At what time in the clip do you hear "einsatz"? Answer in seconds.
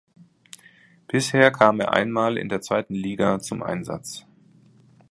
3.61-4.25